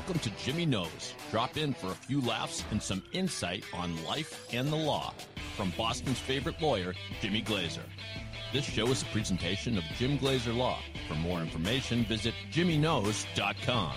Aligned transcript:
Welcome 0.00 0.20
to 0.20 0.30
Jimmy 0.42 0.64
Knows. 0.64 1.14
Drop 1.30 1.58
in 1.58 1.74
for 1.74 1.88
a 1.88 1.94
few 1.94 2.22
laughs 2.22 2.64
and 2.70 2.82
some 2.82 3.02
insight 3.12 3.64
on 3.74 4.02
life 4.06 4.46
and 4.50 4.72
the 4.72 4.76
law 4.76 5.12
from 5.58 5.74
Boston's 5.76 6.18
favorite 6.18 6.60
lawyer, 6.62 6.94
Jimmy 7.20 7.42
Glazer. 7.42 7.82
This 8.50 8.64
show 8.64 8.86
is 8.86 9.02
a 9.02 9.04
presentation 9.06 9.76
of 9.76 9.84
Jim 9.98 10.18
Glazer 10.18 10.56
Law. 10.56 10.78
For 11.06 11.16
more 11.16 11.40
information, 11.40 12.06
visit 12.06 12.32
jimmyknows.com. 12.50 13.92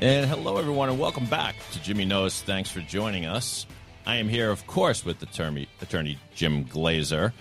And 0.00 0.30
hello, 0.30 0.58
everyone, 0.58 0.90
and 0.90 0.98
welcome 1.00 1.26
back 1.26 1.56
to 1.72 1.82
Jimmy 1.82 2.04
Knows. 2.04 2.40
Thanks 2.40 2.70
for 2.70 2.82
joining 2.82 3.26
us. 3.26 3.66
I 4.06 4.14
am 4.14 4.28
here, 4.28 4.52
of 4.52 4.64
course, 4.68 5.04
with 5.04 5.20
attorney, 5.24 5.68
attorney 5.82 6.20
Jim 6.36 6.66
Glazer 6.66 7.32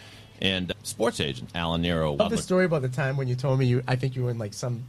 and 0.42 0.74
sports 0.84 1.20
agent 1.20 1.50
Alan 1.56 1.82
Nero. 1.82 2.14
I 2.14 2.16
love 2.16 2.32
the 2.32 2.38
story 2.38 2.66
about 2.66 2.82
the 2.82 2.90
time 2.90 3.18
when 3.18 3.28
you 3.28 3.36
told 3.36 3.60
me 3.60 3.66
you. 3.66 3.84
I 3.88 3.96
think 3.96 4.16
you 4.16 4.24
were 4.24 4.32
in 4.32 4.38
like 4.38 4.54
some 4.54 4.84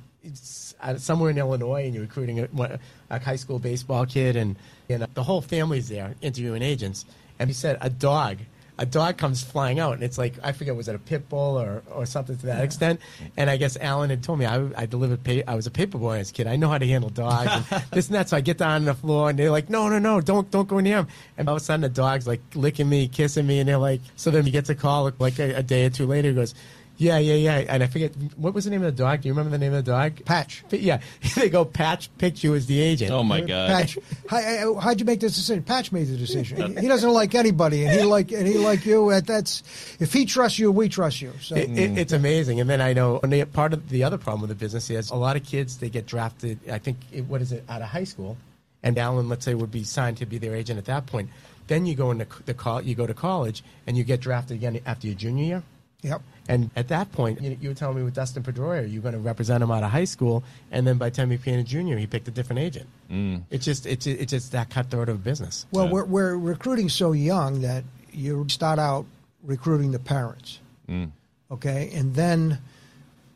uh, 0.80 0.96
somewhere 0.96 1.30
in 1.30 1.38
Illinois 1.38 1.84
and 1.84 1.94
you're 1.94 2.02
recruiting 2.02 2.40
a, 2.40 2.78
a 3.10 3.18
high 3.18 3.36
school 3.36 3.58
baseball 3.58 4.06
kid, 4.06 4.36
and 4.36 4.56
and 4.88 5.06
the 5.14 5.22
whole 5.22 5.40
family's 5.40 5.88
there 5.88 6.14
interviewing 6.20 6.62
agents. 6.62 7.04
And 7.38 7.48
he 7.48 7.54
said 7.54 7.78
a 7.80 7.88
dog 7.90 8.38
a 8.78 8.86
dog 8.86 9.18
comes 9.18 9.42
flying 9.42 9.80
out, 9.80 9.94
and 9.94 10.02
it's 10.02 10.18
like 10.18 10.34
I 10.42 10.52
forget 10.52 10.76
was 10.76 10.88
it 10.88 10.94
a 10.94 10.98
pit 10.98 11.28
bull 11.28 11.58
or, 11.58 11.82
or 11.90 12.06
something 12.06 12.36
to 12.36 12.46
that 12.46 12.58
yeah. 12.58 12.64
extent. 12.64 13.00
And 13.36 13.50
I 13.50 13.56
guess 13.56 13.76
Alan 13.76 14.10
had 14.10 14.22
told 14.22 14.38
me 14.38 14.46
I, 14.46 14.68
I 14.76 14.86
delivered 14.86 15.24
pa- 15.24 15.50
I 15.50 15.54
was 15.56 15.66
a 15.66 15.70
paper 15.70 15.98
boy 15.98 16.18
as 16.18 16.30
a 16.30 16.32
kid. 16.32 16.46
I 16.46 16.56
know 16.56 16.68
how 16.68 16.78
to 16.78 16.86
handle 16.86 17.10
dogs 17.10 17.50
and 17.50 17.82
this 17.90 18.06
and 18.06 18.14
that. 18.14 18.28
So 18.28 18.36
I 18.36 18.40
get 18.40 18.58
down 18.58 18.70
on 18.70 18.84
the 18.84 18.94
floor, 18.94 19.30
and 19.30 19.38
they're 19.38 19.50
like, 19.50 19.68
no, 19.68 19.88
no, 19.88 19.98
no, 19.98 20.20
don't 20.20 20.50
don't 20.50 20.68
go 20.68 20.78
near 20.78 20.98
him. 20.98 21.08
And 21.36 21.48
all 21.48 21.56
of 21.56 21.62
a 21.62 21.64
sudden 21.64 21.80
the 21.82 21.88
dog's 21.88 22.26
like 22.26 22.40
licking 22.54 22.88
me, 22.88 23.08
kissing 23.08 23.46
me, 23.46 23.58
and 23.58 23.68
they're 23.68 23.78
like. 23.78 24.00
So 24.16 24.30
then 24.30 24.44
he 24.44 24.50
gets 24.50 24.68
a 24.68 24.74
call 24.74 25.12
like 25.18 25.38
a, 25.38 25.54
a 25.54 25.62
day 25.62 25.86
or 25.86 25.90
two 25.90 26.06
later. 26.06 26.28
He 26.28 26.34
goes 26.34 26.54
yeah, 26.98 27.18
yeah, 27.18 27.34
yeah. 27.34 27.64
And 27.68 27.82
I 27.82 27.86
forget 27.86 28.12
what 28.36 28.54
was 28.54 28.64
the 28.64 28.72
name 28.72 28.82
of 28.82 28.96
the 28.96 29.02
dog. 29.02 29.20
Do 29.20 29.28
you 29.28 29.32
remember 29.32 29.50
the 29.50 29.58
name 29.58 29.72
of 29.72 29.84
the 29.84 29.90
dog? 29.92 30.24
Patch. 30.24 30.64
Yeah, 30.70 31.00
they 31.36 31.48
go. 31.48 31.64
Patch 31.64 32.10
picked 32.18 32.42
you 32.42 32.56
as 32.56 32.66
the 32.66 32.80
agent. 32.80 33.12
Oh 33.12 33.22
my 33.22 33.40
god. 33.40 33.70
Patch. 33.70 33.98
How, 34.28 34.38
uh, 34.38 34.72
uh, 34.72 34.80
how'd 34.80 34.98
you 34.98 35.06
make 35.06 35.20
this 35.20 35.36
decision? 35.36 35.62
Patch 35.62 35.92
made 35.92 36.08
the 36.08 36.16
decision. 36.16 36.76
he 36.76 36.88
doesn't 36.88 37.12
like 37.12 37.36
anybody, 37.36 37.84
and 37.84 37.98
he 37.98 38.04
like 38.04 38.32
and 38.32 38.48
he 38.48 38.58
like 38.58 38.84
you. 38.84 39.20
That's 39.20 39.62
if 40.00 40.12
he 40.12 40.24
trusts 40.24 40.58
you, 40.58 40.72
we 40.72 40.88
trust 40.88 41.22
you. 41.22 41.32
So 41.40 41.54
it, 41.54 41.70
it, 41.70 41.98
it's 41.98 42.12
amazing. 42.12 42.60
And 42.60 42.68
then 42.68 42.80
I 42.80 42.94
know 42.94 43.20
and 43.22 43.52
part 43.52 43.72
of 43.72 43.88
the 43.88 44.02
other 44.02 44.18
problem 44.18 44.40
with 44.40 44.50
the 44.50 44.56
business 44.56 44.90
is 44.90 45.10
a 45.10 45.16
lot 45.16 45.36
of 45.36 45.44
kids 45.44 45.78
they 45.78 45.90
get 45.90 46.04
drafted. 46.04 46.58
I 46.68 46.78
think 46.78 46.98
what 47.28 47.40
is 47.42 47.52
it 47.52 47.64
out 47.68 47.80
of 47.80 47.88
high 47.88 48.04
school, 48.04 48.36
and 48.82 48.98
Alan, 48.98 49.28
let's 49.28 49.44
say, 49.44 49.54
would 49.54 49.70
be 49.70 49.84
signed 49.84 50.16
to 50.16 50.26
be 50.26 50.38
their 50.38 50.56
agent 50.56 50.78
at 50.78 50.86
that 50.86 51.06
point. 51.06 51.30
Then 51.68 51.86
you 51.86 51.94
go 51.94 52.10
into 52.10 52.26
the 52.44 52.54
call. 52.54 52.82
You 52.82 52.96
go 52.96 53.06
to 53.06 53.14
college, 53.14 53.62
and 53.86 53.96
you 53.96 54.02
get 54.02 54.20
drafted 54.20 54.56
again 54.56 54.80
after 54.84 55.06
your 55.06 55.14
junior 55.14 55.44
year. 55.44 55.62
Yep. 56.02 56.22
And 56.48 56.70
at 56.74 56.88
that 56.88 57.12
point, 57.12 57.42
you, 57.42 57.56
you 57.60 57.68
were 57.68 57.74
telling 57.74 57.98
me 57.98 58.02
with 58.02 58.14
Dustin 58.14 58.42
Pedroia, 58.42 58.90
you're 58.90 59.02
going 59.02 59.12
to 59.12 59.20
represent 59.20 59.62
him 59.62 59.70
out 59.70 59.82
of 59.82 59.90
high 59.90 60.04
school, 60.04 60.42
and 60.70 60.86
then 60.86 60.96
by 60.96 61.10
the 61.10 61.16
time 61.16 61.30
he 61.30 61.36
became 61.36 61.60
a 61.60 61.62
junior, 61.62 61.98
he 61.98 62.06
picked 62.06 62.26
a 62.26 62.30
different 62.30 62.60
agent. 62.60 62.88
Mm. 63.10 63.42
It's 63.50 63.64
just 63.64 63.86
it's 63.86 64.06
it's 64.06 64.30
just 64.30 64.52
that 64.52 64.70
cutthroat 64.70 65.10
of 65.10 65.22
business. 65.22 65.66
Well, 65.70 65.84
yeah. 65.84 65.92
we're 65.92 66.04
we're 66.06 66.36
recruiting 66.36 66.88
so 66.88 67.12
young 67.12 67.60
that 67.60 67.84
you 68.12 68.48
start 68.48 68.78
out 68.78 69.04
recruiting 69.44 69.92
the 69.92 69.98
parents, 69.98 70.60
mm. 70.88 71.10
okay, 71.50 71.90
and 71.94 72.14
then 72.14 72.58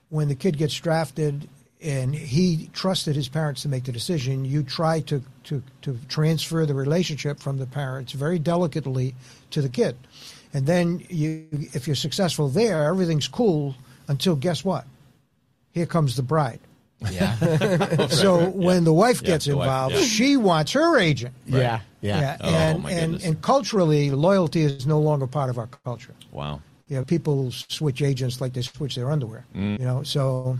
when 0.08 0.28
the 0.28 0.34
kid 0.34 0.56
gets 0.56 0.74
drafted 0.74 1.48
and 1.82 2.14
he 2.14 2.70
trusted 2.72 3.16
his 3.16 3.28
parents 3.28 3.62
to 3.62 3.68
make 3.68 3.84
the 3.84 3.92
decision, 3.92 4.44
you 4.44 4.62
try 4.62 5.00
to 5.00 5.22
to 5.44 5.62
to 5.82 5.98
transfer 6.08 6.64
the 6.64 6.74
relationship 6.74 7.40
from 7.40 7.58
the 7.58 7.66
parents 7.66 8.12
very 8.12 8.38
delicately 8.38 9.14
to 9.50 9.60
the 9.60 9.68
kid. 9.68 9.96
And 10.54 10.66
then 10.66 11.04
you, 11.08 11.46
if 11.50 11.86
you're 11.86 11.96
successful 11.96 12.48
there, 12.48 12.84
everything's 12.84 13.26
cool 13.26 13.74
until 14.08 14.36
guess 14.36 14.64
what? 14.64 14.84
Here 15.72 15.86
comes 15.86 16.16
the 16.16 16.22
bride. 16.22 16.60
Yeah. 17.10 17.36
so 18.08 18.50
when 18.50 18.84
the 18.84 18.92
wife 18.92 19.22
gets 19.22 19.46
yeah, 19.46 19.54
involved, 19.54 19.94
wife, 19.94 20.02
yeah. 20.02 20.08
she 20.08 20.36
wants 20.36 20.72
her 20.72 20.98
agent. 20.98 21.34
Right. 21.48 21.62
Yeah. 21.62 21.80
Yeah. 22.00 22.20
yeah. 22.20 22.36
Oh, 22.40 22.48
and, 22.48 22.86
and, 22.86 23.22
and 23.22 23.42
culturally, 23.42 24.10
loyalty 24.10 24.62
is 24.62 24.86
no 24.86 25.00
longer 25.00 25.26
part 25.26 25.50
of 25.50 25.58
our 25.58 25.68
culture. 25.84 26.14
Wow. 26.30 26.60
Yeah. 26.88 27.02
people 27.04 27.50
switch 27.50 28.02
agents 28.02 28.40
like 28.40 28.52
they 28.52 28.62
switch 28.62 28.94
their 28.94 29.10
underwear. 29.10 29.46
Mm. 29.54 29.78
You 29.78 29.84
know, 29.86 30.02
so 30.02 30.58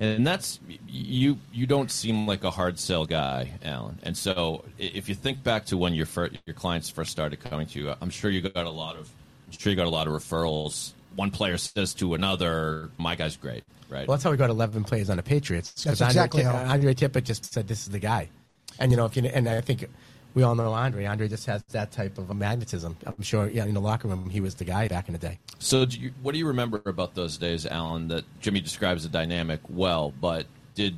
and 0.00 0.26
that's 0.26 0.58
you 0.88 1.38
you 1.52 1.66
don't 1.66 1.90
seem 1.90 2.26
like 2.26 2.42
a 2.42 2.50
hard 2.50 2.78
sell 2.78 3.04
guy 3.04 3.52
alan. 3.62 3.98
And 4.02 4.16
so 4.16 4.64
if 4.78 5.08
you 5.08 5.14
think 5.14 5.44
back 5.44 5.66
to 5.66 5.76
when 5.76 5.94
your 5.94 6.06
first, 6.06 6.36
your 6.46 6.54
clients 6.54 6.88
first 6.88 7.12
started 7.12 7.38
coming 7.38 7.66
to 7.68 7.78
you 7.78 7.94
i'm 8.00 8.10
sure 8.10 8.30
you 8.30 8.40
got 8.40 8.66
a 8.66 8.70
lot 8.70 8.96
of 8.96 9.08
i'm 9.46 9.56
sure 9.56 9.70
you 9.70 9.76
got 9.76 9.86
a 9.86 9.90
lot 9.90 10.08
of 10.08 10.14
referrals. 10.14 10.92
One 11.16 11.30
player 11.30 11.58
says 11.58 11.92
to 11.94 12.14
another 12.14 12.90
my 12.96 13.14
guy's 13.14 13.36
great 13.36 13.62
right? 13.88 14.08
Well 14.08 14.16
that's 14.16 14.24
how 14.24 14.30
we 14.30 14.36
got 14.36 14.50
11 14.50 14.84
players 14.84 15.10
on 15.10 15.18
the 15.18 15.22
patriots 15.22 15.84
that's 15.84 16.00
exactly 16.00 16.44
andre, 16.44 16.60
how 16.60 16.72
andre 16.72 16.94
tippett 16.94 17.24
just 17.24 17.52
said 17.52 17.68
this 17.68 17.82
is 17.82 17.90
the 17.90 17.98
guy. 17.98 18.30
And 18.78 18.90
you 18.90 18.96
know 18.96 19.04
if 19.04 19.16
you 19.16 19.24
and 19.24 19.48
i 19.48 19.60
think 19.60 19.86
we 20.34 20.42
all 20.42 20.54
know 20.54 20.72
Andre. 20.72 21.06
Andre 21.06 21.28
just 21.28 21.46
has 21.46 21.62
that 21.70 21.90
type 21.90 22.18
of 22.18 22.30
a 22.30 22.34
magnetism. 22.34 22.96
I'm 23.06 23.22
sure, 23.22 23.48
yeah, 23.48 23.64
in 23.64 23.74
the 23.74 23.80
locker 23.80 24.08
room, 24.08 24.30
he 24.30 24.40
was 24.40 24.54
the 24.54 24.64
guy 24.64 24.88
back 24.88 25.08
in 25.08 25.12
the 25.12 25.18
day. 25.18 25.38
So, 25.58 25.84
do 25.84 25.98
you, 25.98 26.12
what 26.22 26.32
do 26.32 26.38
you 26.38 26.46
remember 26.46 26.80
about 26.86 27.14
those 27.14 27.38
days, 27.38 27.66
Alan? 27.66 28.08
That 28.08 28.24
Jimmy 28.40 28.60
describes 28.60 29.02
the 29.02 29.08
dynamic 29.08 29.60
well, 29.68 30.12
but 30.20 30.46
did 30.74 30.96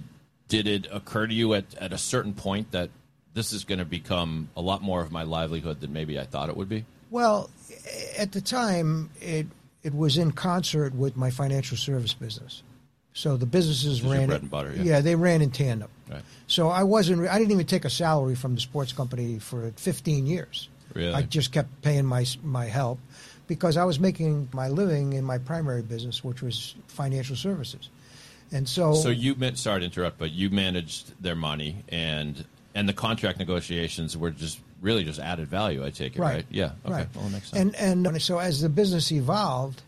did 0.48 0.66
it 0.66 0.86
occur 0.92 1.26
to 1.26 1.34
you 1.34 1.54
at, 1.54 1.74
at 1.76 1.92
a 1.92 1.98
certain 1.98 2.34
point 2.34 2.72
that 2.72 2.90
this 3.34 3.52
is 3.52 3.64
going 3.64 3.78
to 3.78 3.84
become 3.84 4.48
a 4.56 4.60
lot 4.60 4.82
more 4.82 5.00
of 5.00 5.10
my 5.10 5.22
livelihood 5.22 5.80
than 5.80 5.92
maybe 5.92 6.20
I 6.20 6.24
thought 6.24 6.50
it 6.50 6.56
would 6.56 6.68
be? 6.68 6.84
Well, 7.10 7.50
at 8.18 8.32
the 8.32 8.40
time, 8.40 9.10
it 9.20 9.46
it 9.82 9.94
was 9.94 10.16
in 10.16 10.32
concert 10.32 10.94
with 10.94 11.16
my 11.16 11.30
financial 11.30 11.76
service 11.76 12.14
business. 12.14 12.62
So 13.14 13.36
the 13.36 13.46
businesses 13.46 14.02
ran 14.02 14.28
bread 14.28 14.40
and 14.40 14.50
butter. 14.50 14.72
Yeah. 14.74 14.82
yeah, 14.82 15.00
they 15.00 15.14
ran 15.14 15.42
in 15.42 15.50
tandem. 15.50 15.88
Right. 16.10 16.22
So 16.46 16.68
I 16.68 16.82
wasn't. 16.82 17.28
I 17.28 17.38
didn't 17.38 17.52
even 17.52 17.66
take 17.66 17.84
a 17.84 17.90
salary 17.90 18.34
from 18.34 18.54
the 18.54 18.60
sports 18.60 18.92
company 18.92 19.38
for 19.38 19.70
15 19.76 20.26
years. 20.26 20.68
Really? 20.94 21.12
I 21.12 21.22
just 21.22 21.52
kept 21.52 21.82
paying 21.82 22.06
my 22.06 22.24
my 22.42 22.66
help 22.66 22.98
because 23.46 23.76
I 23.76 23.84
was 23.84 23.98
making 23.98 24.48
my 24.52 24.68
living 24.68 25.12
in 25.12 25.24
my 25.24 25.38
primary 25.38 25.82
business, 25.82 26.24
which 26.24 26.42
was 26.42 26.74
financial 26.88 27.36
services. 27.36 27.88
And 28.50 28.68
so, 28.68 28.94
so 28.94 29.08
you 29.08 29.34
meant 29.34 29.58
sorry 29.58 29.80
to 29.80 29.86
interrupt, 29.86 30.18
but 30.18 30.30
you 30.30 30.50
managed 30.50 31.22
their 31.22 31.34
money 31.34 31.84
and 31.88 32.44
and 32.74 32.88
the 32.88 32.92
contract 32.92 33.38
negotiations 33.38 34.16
were 34.16 34.30
just 34.30 34.60
really 34.80 35.04
just 35.04 35.18
added 35.18 35.48
value. 35.48 35.84
I 35.84 35.90
take 35.90 36.16
it 36.16 36.18
right. 36.18 36.34
right? 36.36 36.46
Yeah. 36.50 36.72
Okay. 36.84 36.94
Right. 36.94 37.08
Well, 37.14 37.28
makes 37.30 37.50
sense. 37.50 37.74
And 37.76 38.06
and 38.06 38.22
so 38.22 38.38
as 38.38 38.60
the 38.60 38.68
business 38.68 39.10
evolved, 39.12 39.82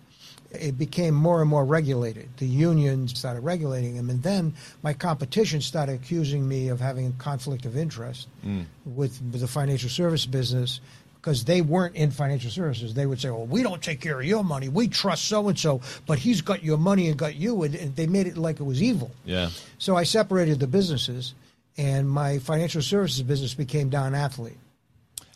it 0.60 0.78
became 0.78 1.14
more 1.14 1.40
and 1.40 1.48
more 1.48 1.64
regulated. 1.64 2.28
The 2.38 2.46
unions 2.46 3.18
started 3.18 3.40
regulating 3.40 3.96
them, 3.96 4.10
and 4.10 4.22
then 4.22 4.54
my 4.82 4.92
competition 4.92 5.60
started 5.60 5.94
accusing 5.94 6.46
me 6.46 6.68
of 6.68 6.80
having 6.80 7.06
a 7.06 7.12
conflict 7.12 7.64
of 7.64 7.76
interest 7.76 8.28
mm. 8.44 8.64
with, 8.84 9.20
the 9.32 9.46
financial 9.48 9.90
service 9.90 10.26
business 10.26 10.80
because 11.16 11.44
they 11.44 11.62
weren't 11.62 11.94
in 11.96 12.10
financial 12.10 12.50
services. 12.50 12.94
They 12.94 13.06
would 13.06 13.20
say, 13.20 13.30
"Well, 13.30 13.46
we 13.46 13.62
don't 13.62 13.82
take 13.82 14.00
care 14.00 14.20
of 14.20 14.26
your 14.26 14.44
money. 14.44 14.68
We 14.68 14.88
trust 14.88 15.24
so 15.24 15.48
and 15.48 15.58
so, 15.58 15.80
but 16.06 16.18
he's 16.18 16.40
got 16.40 16.62
your 16.62 16.78
money 16.78 17.08
and 17.08 17.18
got 17.18 17.34
you," 17.36 17.62
and, 17.62 17.74
and 17.74 17.96
they 17.96 18.06
made 18.06 18.26
it 18.26 18.36
like 18.36 18.60
it 18.60 18.64
was 18.64 18.82
evil. 18.82 19.10
Yeah. 19.24 19.50
So 19.78 19.96
I 19.96 20.04
separated 20.04 20.60
the 20.60 20.66
businesses, 20.66 21.34
and 21.76 22.08
my 22.08 22.38
financial 22.38 22.82
services 22.82 23.22
business 23.22 23.54
became 23.54 23.88
Don 23.88 24.14
Athlete. 24.14 24.58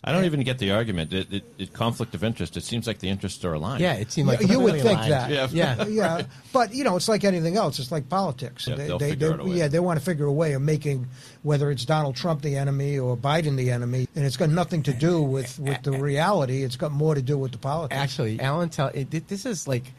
I 0.01 0.13
don't 0.13 0.23
even 0.23 0.43
get 0.43 0.59
the 0.59 0.71
argument. 0.71 1.11
It, 1.11 1.33
it, 1.33 1.43
it, 1.57 1.73
conflict 1.73 2.15
of 2.15 2.23
interest. 2.23 2.55
It 2.55 2.63
seems 2.63 2.87
like 2.87 2.99
the 2.99 3.09
interests 3.09 3.43
are 3.43 3.53
aligned. 3.53 3.81
Yeah, 3.81 3.95
it 3.95 4.11
seems 4.11 4.29
like 4.29 4.47
you 4.47 4.57
would 4.57 4.75
think 4.75 4.97
aligned. 4.97 5.11
that. 5.11 5.29
Yeah, 5.29 5.47
yeah, 5.51 5.87
yeah. 5.87 6.21
But 6.53 6.73
you 6.73 6.85
know, 6.85 6.95
it's 6.95 7.09
like 7.09 7.25
anything 7.25 7.57
else. 7.57 7.79
It's 7.79 7.91
like 7.91 8.07
politics. 8.07 8.65
Yeah, 8.65 8.75
they, 8.75 8.87
they'll 8.87 8.97
they, 8.97 9.09
figure 9.11 9.35
they, 9.35 9.43
out. 9.43 9.47
Yeah, 9.49 9.67
they 9.67 9.79
want 9.79 9.99
to 9.99 10.05
figure 10.05 10.25
a 10.25 10.31
way 10.31 10.53
of 10.53 10.61
making 10.61 11.07
whether 11.43 11.69
it's 11.69 11.83
Donald 11.83 12.15
Trump 12.15 12.41
the 12.41 12.55
enemy 12.55 12.97
or 12.97 13.17
Biden 13.17 13.57
the 13.57 13.71
enemy, 13.71 14.07
and 14.15 14.25
it's 14.25 14.37
got 14.37 14.49
nothing 14.49 14.83
to 14.83 14.93
do 14.93 15.21
with 15.21 15.59
with 15.59 15.81
the 15.83 15.91
reality. 15.91 16.63
It's 16.63 16.77
got 16.77 16.93
more 16.93 17.13
to 17.13 17.21
do 17.21 17.37
with 17.37 17.51
the 17.51 17.57
politics. 17.57 17.99
Actually, 17.99 18.39
Alan, 18.39 18.69
tell 18.69 18.87
it, 18.93 19.27
this 19.27 19.45
is 19.45 19.67
like. 19.67 19.91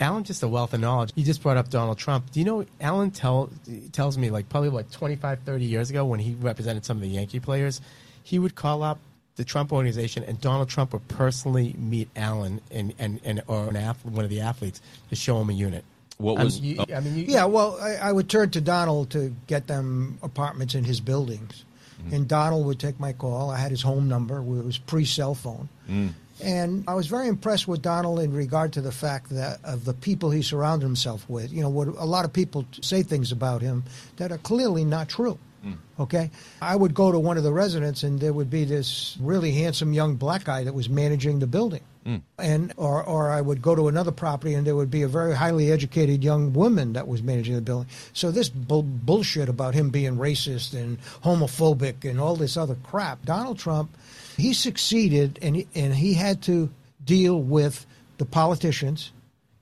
Alan, 0.00 0.22
just 0.22 0.44
a 0.44 0.48
wealth 0.48 0.74
of 0.74 0.80
knowledge. 0.80 1.10
You 1.16 1.24
just 1.24 1.42
brought 1.42 1.56
up 1.56 1.70
Donald 1.70 1.98
Trump. 1.98 2.30
Do 2.30 2.38
you 2.38 2.46
know, 2.46 2.64
Alan 2.80 3.10
tell, 3.10 3.50
tells 3.90 4.16
me, 4.16 4.30
like, 4.30 4.48
probably 4.48 4.68
like 4.68 4.88
25, 4.92 5.40
30 5.40 5.64
years 5.64 5.90
ago 5.90 6.04
when 6.04 6.20
he 6.20 6.34
represented 6.34 6.84
some 6.84 6.98
of 6.98 7.00
the 7.00 7.08
Yankee 7.08 7.40
players, 7.40 7.80
he 8.22 8.38
would 8.38 8.54
call 8.54 8.84
up 8.84 9.00
the 9.38 9.44
Trump 9.44 9.72
organization 9.72 10.24
and 10.24 10.38
Donald 10.40 10.68
Trump 10.68 10.92
would 10.92 11.06
personally 11.06 11.74
meet 11.78 12.10
Alan 12.16 12.60
and, 12.72 12.92
and, 12.98 13.20
and 13.24 13.40
or 13.46 13.68
an 13.68 13.76
athlete, 13.76 14.12
one 14.12 14.24
of 14.24 14.30
the 14.30 14.40
athletes 14.40 14.82
to 15.10 15.16
show 15.16 15.40
him 15.40 15.48
a 15.48 15.52
unit. 15.52 15.84
What 16.18 16.38
was? 16.38 16.58
I 16.58 16.60
mean, 16.60 16.70
you, 16.70 16.76
oh. 16.80 16.94
I 16.94 17.00
mean 17.00 17.16
you, 17.16 17.24
yeah. 17.28 17.44
Well, 17.44 17.78
I, 17.80 18.08
I, 18.08 18.12
would 18.12 18.28
turn 18.28 18.50
to 18.50 18.60
Donald 18.60 19.10
to 19.10 19.32
get 19.46 19.68
them 19.68 20.18
apartments 20.24 20.74
in 20.74 20.82
his 20.82 21.00
buildings, 21.00 21.64
mm-hmm. 22.02 22.16
and 22.16 22.28
Donald 22.28 22.66
would 22.66 22.80
take 22.80 22.98
my 22.98 23.12
call. 23.12 23.50
I 23.50 23.58
had 23.58 23.70
his 23.70 23.80
home 23.80 24.08
number. 24.08 24.38
It 24.38 24.64
was 24.64 24.78
pre 24.78 25.04
cell 25.04 25.36
phone, 25.36 25.68
mm. 25.88 26.10
and 26.42 26.82
I 26.88 26.94
was 26.94 27.06
very 27.06 27.28
impressed 27.28 27.68
with 27.68 27.80
Donald 27.80 28.18
in 28.18 28.32
regard 28.32 28.72
to 28.72 28.80
the 28.80 28.90
fact 28.90 29.30
that 29.30 29.60
of 29.62 29.84
the 29.84 29.94
people 29.94 30.32
he 30.32 30.42
surrounded 30.42 30.84
himself 30.84 31.24
with. 31.30 31.52
You 31.52 31.62
know, 31.62 31.68
what 31.68 31.86
a 31.86 32.04
lot 32.04 32.24
of 32.24 32.32
people 32.32 32.66
say 32.80 33.04
things 33.04 33.30
about 33.30 33.62
him 33.62 33.84
that 34.16 34.32
are 34.32 34.38
clearly 34.38 34.84
not 34.84 35.08
true. 35.08 35.38
Mm. 35.64 35.76
Okay, 35.98 36.30
I 36.62 36.76
would 36.76 36.94
go 36.94 37.10
to 37.10 37.18
one 37.18 37.36
of 37.36 37.42
the 37.42 37.52
residents, 37.52 38.04
and 38.04 38.20
there 38.20 38.32
would 38.32 38.50
be 38.50 38.64
this 38.64 39.16
really 39.20 39.52
handsome 39.52 39.92
young 39.92 40.14
black 40.14 40.44
guy 40.44 40.62
that 40.64 40.72
was 40.72 40.88
managing 40.88 41.40
the 41.40 41.48
building, 41.48 41.82
mm. 42.06 42.22
and 42.38 42.72
or 42.76 43.02
or 43.02 43.30
I 43.30 43.40
would 43.40 43.60
go 43.60 43.74
to 43.74 43.88
another 43.88 44.12
property, 44.12 44.54
and 44.54 44.64
there 44.64 44.76
would 44.76 44.90
be 44.90 45.02
a 45.02 45.08
very 45.08 45.34
highly 45.34 45.72
educated 45.72 46.22
young 46.22 46.52
woman 46.52 46.92
that 46.92 47.08
was 47.08 47.22
managing 47.22 47.56
the 47.56 47.60
building. 47.60 47.88
So 48.12 48.30
this 48.30 48.48
bull- 48.48 48.82
bullshit 48.84 49.48
about 49.48 49.74
him 49.74 49.90
being 49.90 50.16
racist 50.16 50.74
and 50.74 50.98
homophobic 51.24 52.08
and 52.08 52.20
all 52.20 52.36
this 52.36 52.56
other 52.56 52.76
crap, 52.84 53.24
Donald 53.24 53.58
Trump, 53.58 53.90
he 54.36 54.52
succeeded, 54.52 55.40
and 55.42 55.56
he, 55.56 55.66
and 55.74 55.92
he 55.92 56.14
had 56.14 56.42
to 56.42 56.70
deal 57.04 57.40
with 57.40 57.84
the 58.18 58.24
politicians. 58.24 59.10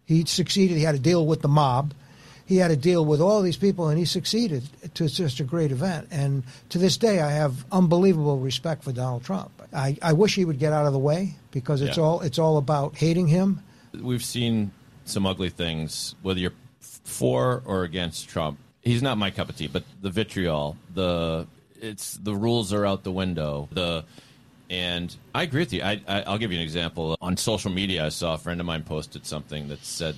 He 0.04 0.24
succeeded. 0.26 0.76
He 0.76 0.82
had 0.82 0.94
to 0.94 1.00
deal 1.00 1.26
with 1.26 1.40
the 1.40 1.48
mob. 1.48 1.94
He 2.46 2.58
had 2.58 2.68
to 2.68 2.76
deal 2.76 3.04
with 3.04 3.20
all 3.20 3.42
these 3.42 3.56
people, 3.56 3.88
and 3.88 3.98
he 3.98 4.04
succeeded 4.04 4.62
to 4.94 5.08
such 5.08 5.40
a 5.40 5.44
great 5.44 5.72
event. 5.72 6.08
And 6.12 6.44
to 6.68 6.78
this 6.78 6.96
day, 6.96 7.20
I 7.20 7.32
have 7.32 7.64
unbelievable 7.72 8.38
respect 8.38 8.84
for 8.84 8.92
Donald 8.92 9.24
Trump. 9.24 9.50
I, 9.72 9.98
I 10.00 10.12
wish 10.12 10.36
he 10.36 10.44
would 10.44 10.60
get 10.60 10.72
out 10.72 10.86
of 10.86 10.92
the 10.92 10.98
way 10.98 11.34
because 11.50 11.82
it's 11.82 11.96
Yeah. 11.96 12.04
all 12.04 12.20
it's 12.20 12.38
all 12.38 12.56
about 12.56 12.96
hating 12.96 13.26
him. 13.26 13.60
We've 14.00 14.24
seen 14.24 14.70
some 15.04 15.26
ugly 15.26 15.50
things, 15.50 16.14
whether 16.22 16.38
you're 16.38 16.52
for 16.80 17.62
or 17.66 17.82
against 17.82 18.28
Trump. 18.28 18.58
He's 18.82 19.02
not 19.02 19.18
my 19.18 19.30
cup 19.32 19.48
of 19.48 19.56
tea, 19.56 19.66
but 19.66 19.82
the 20.00 20.10
vitriol, 20.10 20.76
the 20.94 21.48
it's 21.80 22.14
the 22.16 22.34
rules 22.34 22.72
are 22.72 22.86
out 22.86 23.02
the 23.02 23.12
window. 23.12 23.68
The 23.72 24.04
and 24.70 25.14
I 25.34 25.42
agree 25.42 25.62
with 25.62 25.72
you. 25.72 25.82
I, 25.82 26.00
I 26.06 26.22
I'll 26.22 26.38
give 26.38 26.52
you 26.52 26.58
an 26.58 26.64
example. 26.64 27.16
On 27.20 27.36
social 27.36 27.72
media, 27.72 28.06
I 28.06 28.08
saw 28.10 28.34
a 28.34 28.38
friend 28.38 28.60
of 28.60 28.66
mine 28.66 28.84
posted 28.84 29.26
something 29.26 29.68
that 29.68 29.84
said 29.84 30.14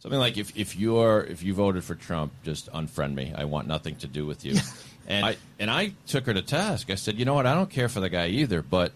something 0.00 0.18
like, 0.18 0.36
"If 0.36 0.56
if 0.56 0.76
you're 0.76 1.22
if 1.22 1.42
you 1.42 1.54
voted 1.54 1.84
for 1.84 1.94
Trump, 1.94 2.32
just 2.42 2.70
unfriend 2.72 3.14
me. 3.14 3.32
I 3.34 3.44
want 3.44 3.68
nothing 3.68 3.96
to 3.96 4.06
do 4.06 4.26
with 4.26 4.44
you." 4.44 4.56
and 5.06 5.24
I 5.24 5.36
and 5.58 5.70
I 5.70 5.92
took 6.06 6.26
her 6.26 6.34
to 6.34 6.42
task. 6.42 6.90
I 6.90 6.96
said, 6.96 7.18
"You 7.18 7.24
know 7.24 7.34
what? 7.34 7.46
I 7.46 7.54
don't 7.54 7.70
care 7.70 7.88
for 7.88 8.00
the 8.00 8.10
guy 8.10 8.26
either, 8.28 8.62
but 8.62 8.92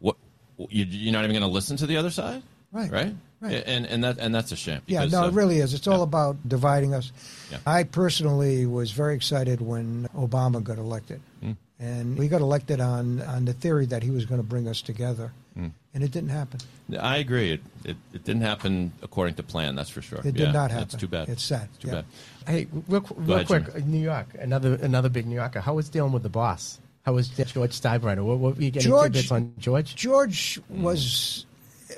what 0.00 0.16
you, 0.58 0.84
you're 0.84 1.12
not 1.12 1.24
even 1.24 1.32
going 1.32 1.48
to 1.48 1.54
listen 1.54 1.76
to 1.78 1.86
the 1.86 1.96
other 1.96 2.10
side, 2.10 2.42
Right. 2.72 2.90
Right, 2.90 3.14
Right. 3.40 3.62
And 3.66 3.86
and 3.86 4.02
that 4.02 4.18
and 4.18 4.34
that's 4.34 4.50
a 4.52 4.56
shame. 4.56 4.80
Yeah, 4.86 5.04
no, 5.04 5.24
uh, 5.24 5.28
it 5.28 5.34
really 5.34 5.58
is. 5.58 5.74
It's 5.74 5.86
all 5.86 5.98
yeah. 5.98 6.04
about 6.04 6.48
dividing 6.48 6.94
us. 6.94 7.12
Yeah. 7.50 7.58
I 7.66 7.84
personally 7.84 8.66
was 8.66 8.90
very 8.90 9.14
excited 9.14 9.60
when 9.60 10.08
Obama 10.16 10.62
got 10.62 10.78
elected, 10.78 11.20
Hmm. 11.40 11.52
and 11.78 12.18
we 12.18 12.26
got 12.26 12.40
elected 12.40 12.80
on 12.80 13.20
on 13.22 13.44
the 13.44 13.52
theory 13.52 13.86
that 13.86 14.02
he 14.02 14.10
was 14.10 14.24
going 14.24 14.40
to 14.40 14.46
bring 14.46 14.66
us 14.66 14.80
together, 14.80 15.32
And 15.56 16.02
it 16.02 16.10
didn't 16.10 16.30
happen. 16.30 16.58
I 17.00 17.18
agree. 17.18 17.52
It, 17.52 17.60
it 17.84 17.96
it 18.12 18.24
didn't 18.24 18.42
happen 18.42 18.90
according 19.02 19.36
to 19.36 19.44
plan. 19.44 19.76
That's 19.76 19.90
for 19.90 20.02
sure. 20.02 20.18
It 20.18 20.34
Yeah, 20.36 20.46
did 20.46 20.52
not 20.52 20.70
happen. 20.72 20.84
It's 20.86 20.96
too 20.96 21.06
bad. 21.06 21.28
It's 21.28 21.44
sad. 21.44 21.68
It's 21.70 21.78
too 21.78 21.88
Yeah. 21.88 21.94
bad. 21.94 22.04
Hey, 22.48 22.66
real, 22.88 23.06
real 23.14 23.34
ahead, 23.34 23.46
quick, 23.46 23.72
Jimmy. 23.72 23.84
New 23.86 24.00
York, 24.02 24.26
another 24.40 24.74
another 24.74 25.08
big 25.08 25.26
New 25.26 25.36
Yorker. 25.36 25.60
How 25.60 25.74
was 25.74 25.88
dealing 25.88 26.10
with 26.12 26.24
the 26.24 26.28
boss? 26.28 26.80
How 27.06 27.12
was 27.12 27.28
George 27.28 27.70
Steinbrenner? 27.80 28.24
What, 28.24 28.38
what 28.38 28.56
were 28.56 28.62
you 28.62 28.70
getting 28.72 28.90
George- 28.90 29.12
tidbits 29.12 29.30
on 29.30 29.52
George? 29.58 29.94
George 29.94 30.58
was, 30.70 31.46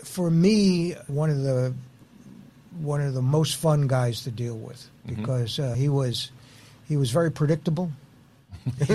for 0.04 0.30
me, 0.30 0.92
one 1.06 1.30
of 1.30 1.38
the 1.42 1.72
one 2.80 3.00
of 3.00 3.14
the 3.14 3.22
most 3.22 3.56
fun 3.56 3.86
guys 3.86 4.22
to 4.24 4.30
deal 4.30 4.58
with 4.58 4.86
Mm-hmm. 5.08 5.20
because 5.22 5.58
uh, 5.58 5.72
he 5.72 5.88
was 5.88 6.30
he 6.88 6.96
was 6.98 7.10
very 7.12 7.30
predictable. 7.32 7.90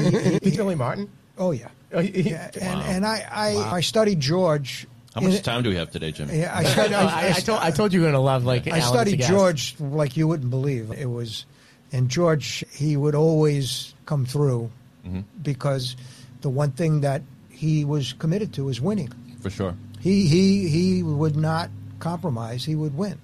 He's 0.43 0.57
Billy 0.57 0.75
Martin. 0.75 1.09
Oh 1.37 1.51
yeah, 1.51 1.69
he- 1.69 1.71
yeah. 1.99 2.49
And 2.59 2.79
Wow. 2.79 2.85
and 2.87 3.05
I 3.05 3.25
I, 3.31 3.75
I 3.77 3.81
studied 3.81 4.19
George. 4.19 4.87
How 5.13 5.21
much 5.21 5.33
in- 5.35 5.41
time 5.43 5.61
do 5.63 5.69
we 5.69 5.75
have 5.75 5.91
today, 5.91 6.11
Jimmy? 6.11 6.39
Yeah, 6.39 6.53
I 6.55 6.59
I, 6.59 6.63
studied. 6.63 6.91
know, 6.95 6.99
I, 6.99 7.27
I 7.35 7.39
told 7.39 7.59
I 7.61 7.71
told 7.71 7.93
you 7.93 7.99
you 7.99 8.05
were 8.05 8.11
gonna 8.11 8.23
love 8.23 8.45
like. 8.45 8.67
I 8.67 8.79
Alan 8.79 8.81
studied 8.93 9.19
Segass. 9.19 9.27
George 9.27 9.75
like 9.79 10.15
you 10.15 10.27
wouldn't 10.27 10.49
believe. 10.49 10.91
It 10.91 11.07
was, 11.09 11.45
and 11.91 12.07
George, 12.09 12.63
he 12.71 12.95
would 12.95 13.15
always 13.15 13.93
come 14.05 14.25
through 14.25 14.71
Mm-hmm. 15.05 15.21
because 15.41 15.95
the 16.41 16.49
one 16.49 16.71
thing 16.71 17.01
that 17.01 17.23
he 17.49 17.83
was 17.85 18.13
committed 18.13 18.53
to 18.53 18.65
was 18.65 18.79
winning. 18.79 19.09
For 19.41 19.49
sure. 19.49 19.75
He 19.99 20.27
he 20.27 20.69
he 20.69 21.01
would 21.03 21.35
not 21.35 21.69
compromise. 21.99 22.63
He 22.63 22.75
would 22.75 22.95
win. 22.95 23.19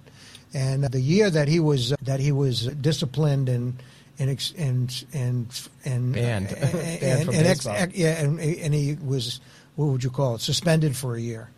And 0.56 0.84
the 0.86 1.00
year 1.00 1.30
that 1.30 1.48
he 1.48 1.60
was 1.60 1.94
that 2.02 2.20
he 2.20 2.31
was 2.31 2.66
disciplined 2.81 3.48
and 3.48 3.78
and 4.19 4.30
ex- 4.30 4.54
and 4.58 5.06
and 5.14 5.68
and 5.86 6.14
Banned. 6.14 6.52
and, 6.54 6.72
Banned 6.74 7.04
and, 7.04 7.25
from 7.25 7.36
and 7.36 7.48
ex- 7.48 7.66
ex- 7.66 7.96
yeah, 7.96 8.22
and, 8.22 8.40
and 8.40 8.74
he 8.74 8.98
was 9.04 9.40
what 9.75 9.86
would 9.88 10.04
you 10.04 10.10
call 10.10 10.36
it? 10.36 10.42
Suspended 10.42 10.96
for 10.96 11.16
a 11.16 11.22
year. 11.22 11.50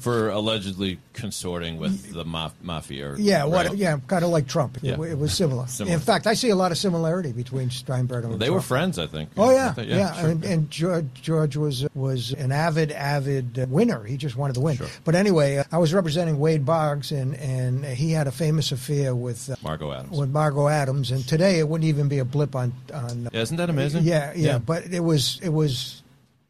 For 0.00 0.30
allegedly 0.30 0.98
consorting 1.12 1.78
with 1.78 2.12
the 2.12 2.24
maf- 2.24 2.52
mafia. 2.62 3.16
Yeah, 3.18 3.44
what? 3.44 3.76
Yeah, 3.76 3.98
kind 4.06 4.24
of 4.24 4.30
like 4.30 4.46
Trump. 4.46 4.78
Yeah. 4.80 4.94
It, 4.94 5.00
it 5.12 5.18
was 5.18 5.32
similar. 5.34 5.66
Similar. 5.78 5.94
In 5.94 6.00
fact, 6.00 6.26
I 6.26 6.34
see 6.34 6.50
a 6.50 6.54
lot 6.56 6.70
of 6.70 6.78
similarity 6.78 7.32
between 7.32 7.68
Steinbrenner 7.70 8.24
and 8.32 8.40
They 8.40 8.50
were 8.50 8.60
friends, 8.60 8.98
I 8.98 9.06
think. 9.08 9.30
Oh 9.36 9.50
yeah, 9.50 9.72
think- 9.72 9.88
yeah, 9.90 10.12
sure. 10.20 10.30
and, 10.30 10.44
and 10.44 10.70
George, 10.70 11.06
George 11.14 11.56
was 11.56 11.86
was 11.94 12.32
an 12.32 12.52
avid, 12.52 12.92
avid 12.92 13.70
winner. 13.70 14.04
He 14.04 14.16
just 14.16 14.36
wanted 14.36 14.54
to 14.54 14.60
win. 14.60 14.76
Sure. 14.76 14.86
But 15.04 15.14
anyway, 15.16 15.56
uh, 15.58 15.64
I 15.72 15.78
was 15.78 15.92
representing 15.92 16.38
Wade 16.38 16.64
Boggs, 16.64 17.10
and 17.12 17.34
and 17.36 17.84
he 17.84 18.12
had 18.12 18.26
a 18.28 18.32
famous 18.32 18.70
affair 18.72 19.14
with 19.16 19.50
uh, 19.50 19.56
Margo 19.62 19.92
Adams. 19.92 20.16
with 20.18 20.30
Margo 20.30 20.68
Adams, 20.68 21.10
and 21.10 21.26
today 21.26 21.58
it 21.58 21.68
wouldn't 21.68 21.88
even 21.88 22.08
be 22.08 22.18
a 22.20 22.24
blip 22.24 22.54
on 22.54 22.72
on. 22.94 23.28
Yeah, 23.32 23.40
isn't 23.42 23.56
that 23.56 23.68
amazing? 23.70 24.04
Yeah, 24.04 24.32
yeah, 24.36 24.58
but 24.58 24.86
it 24.92 25.00
was 25.00 25.40
it 25.42 25.50
was 25.52 26.02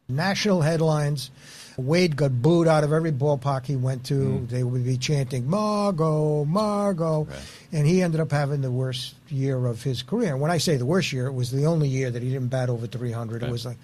national 0.07 0.61
headlines. 0.61 1.31
Wade 1.79 2.15
got 2.15 2.41
booed 2.41 2.67
out 2.67 2.83
of 2.83 2.93
every 2.93 3.11
ballpark 3.11 3.65
he 3.65 3.75
went 3.75 4.05
to. 4.05 4.13
Mm. 4.13 4.49
They 4.49 4.63
would 4.63 4.85
be 4.85 4.97
chanting 4.97 5.49
Margo, 5.49 6.45
Margo, 6.45 7.23
Right. 7.23 7.39
and 7.71 7.87
he 7.87 8.01
ended 8.01 8.19
up 8.19 8.31
having 8.31 8.61
the 8.61 8.71
worst 8.71 9.15
year 9.29 9.65
of 9.65 9.83
his 9.83 10.03
career. 10.03 10.33
And 10.33 10.41
when 10.41 10.51
I 10.51 10.57
say 10.57 10.77
the 10.77 10.85
worst 10.85 11.11
year, 11.13 11.27
it 11.27 11.33
was 11.33 11.51
the 11.51 11.65
only 11.65 11.87
year 11.87 12.11
that 12.11 12.21
he 12.21 12.29
didn't 12.29 12.47
bat 12.49 12.69
over 12.69 12.87
300. 12.87 13.43
It 13.43 13.49
was 13.49 13.65
like 13.65 13.77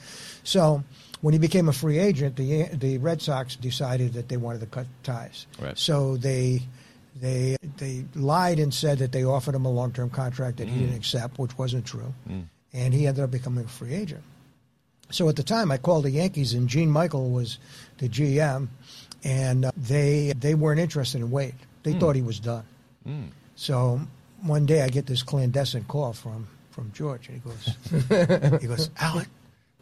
so. 0.43 0.83
When 1.21 1.33
he 1.33 1.39
became 1.39 1.69
a 1.69 1.73
free 1.73 1.97
agent, 1.97 2.35
the 2.35 2.65
the 2.73 2.97
Red 2.99 3.21
Sox 3.21 3.55
decided 3.55 4.13
that 4.13 4.29
they 4.29 4.37
wanted 4.37 4.59
to 4.59 4.67
cut 4.67 4.85
ties. 5.03 5.47
Right. 5.59 5.77
So 5.77 6.17
they 6.17 6.61
they 7.19 7.57
they 7.77 8.05
lied 8.13 8.59
and 8.59 8.73
said 8.73 8.99
that 8.99 9.11
they 9.11 9.23
offered 9.23 9.55
him 9.55 9.65
a 9.65 9.71
long 9.71 9.91
term 9.91 10.09
contract 10.09 10.57
that 10.57 10.67
he 10.67 10.75
mm. 10.75 10.79
didn't 10.81 10.97
accept, 10.97 11.39
which 11.39 11.57
wasn't 11.57 11.85
true, 11.85 12.13
mm. 12.29 12.43
and 12.73 12.93
he 12.93 13.07
ended 13.07 13.23
up 13.23 13.31
becoming 13.31 13.65
a 13.65 13.67
free 13.67 13.93
agent. 13.93 14.23
So 15.11 15.29
at 15.29 15.35
the 15.35 15.43
time, 15.43 15.71
I 15.71 15.77
called 15.77 16.05
the 16.05 16.11
Yankees, 16.11 16.53
and 16.53 16.67
Gene 16.67 16.89
Michael 16.89 17.29
was 17.29 17.59
the 17.97 18.09
GM, 18.09 18.67
and 19.23 19.65
uh, 19.65 19.71
they 19.77 20.33
they 20.39 20.55
weren't 20.55 20.79
interested 20.79 21.21
in 21.21 21.31
Wade. 21.31 21.55
They 21.83 21.93
thought 21.93 22.15
he 22.15 22.21
was 22.21 22.39
done. 22.39 22.65
So 23.55 24.01
one 24.41 24.65
day, 24.65 24.81
I 24.81 24.89
get 24.89 25.05
this 25.05 25.23
clandestine 25.23 25.85
call 25.85 26.13
from 26.13 26.47
from 26.71 26.91
George, 26.93 27.29
and 27.29 27.41
he 27.41 27.49
goes, 27.49 28.61
he 28.61 28.67
goes, 28.67 28.89
Alec, 28.99 29.27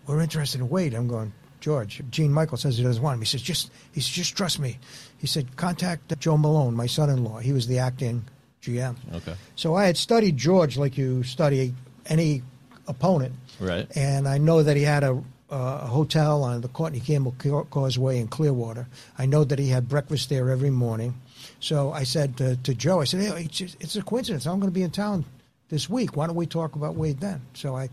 we're 0.05 0.21
interested 0.21 0.61
in 0.61 0.69
Wade. 0.69 0.93
I'm 0.93 1.07
going, 1.07 1.33
George. 1.63 2.01
Gene 2.11 2.31
Michael 2.31 2.57
says 2.57 2.77
he 2.77 2.83
doesn't 2.83 3.01
want 3.01 3.15
him. 3.15 3.21
He 3.21 3.25
says, 3.25 3.41
just 3.41 3.71
he 3.93 4.01
says, 4.01 4.09
just 4.09 4.35
trust 4.35 4.59
me. 4.59 4.77
He 5.17 5.27
said, 5.27 5.55
contact 5.55 6.17
Joe 6.19 6.37
Molloy, 6.37 6.69
my 6.71 6.85
son-in-law. 6.85 7.39
He 7.39 7.53
was 7.53 7.67
the 7.67 7.79
acting 7.79 8.25
GM. 8.61 8.97
Okay. 9.15 9.33
So 9.55 9.73
I 9.75 9.85
had 9.85 9.95
studied 9.95 10.35
George 10.35 10.77
like 10.77 10.97
you 10.97 11.23
study 11.23 11.73
any 12.07 12.43
opponent. 12.87 13.33
Right. 13.59 13.87
And 13.95 14.27
I 14.27 14.37
know 14.37 14.63
that 14.63 14.75
he 14.77 14.83
had 14.83 15.03
a, 15.03 15.21
a 15.49 15.87
hotel 15.87 16.43
on 16.43 16.61
the 16.61 16.67
Courtney 16.67 16.99
Campbell 16.99 17.35
Causeway 17.69 18.19
in 18.19 18.27
Clearwater. 18.27 18.87
I 19.17 19.25
know 19.25 19.43
that 19.43 19.59
he 19.59 19.69
had 19.69 19.87
breakfast 19.87 20.29
there 20.29 20.49
every 20.49 20.69
morning. 20.69 21.15
So 21.59 21.91
I 21.91 22.03
said 22.03 22.37
to, 22.37 22.57
to 22.57 22.73
Joe, 22.73 23.01
I 23.01 23.05
said, 23.05 23.21
hey, 23.21 23.45
it's, 23.45 23.75
it's 23.79 23.95
a 23.95 24.01
coincidence. 24.01 24.45
I'm 24.45 24.59
going 24.59 24.71
to 24.71 24.75
be 24.75 24.83
in 24.83 24.91
town 24.91 25.25
this 25.69 25.89
week. 25.89 26.15
Why 26.15 26.27
don't 26.27 26.35
we 26.35 26.45
talk 26.45 26.75
about 26.75 26.95
Wade 26.95 27.19
then? 27.19 27.41
So 27.53 27.75
I 27.75 27.89